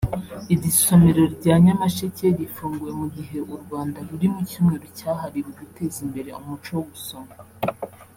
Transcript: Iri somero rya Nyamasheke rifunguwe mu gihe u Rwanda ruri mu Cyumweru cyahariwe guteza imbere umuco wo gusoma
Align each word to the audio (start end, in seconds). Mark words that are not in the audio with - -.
Iri 0.53 0.69
somero 0.81 1.21
rya 1.35 1.55
Nyamasheke 1.65 2.25
rifunguwe 2.39 2.91
mu 2.99 3.07
gihe 3.15 3.37
u 3.53 3.55
Rwanda 3.63 3.97
ruri 4.07 4.27
mu 4.33 4.41
Cyumweru 4.49 4.87
cyahariwe 4.97 5.49
guteza 5.59 5.97
imbere 6.05 6.29
umuco 6.39 6.69
wo 6.77 6.83
gusoma 6.91 7.33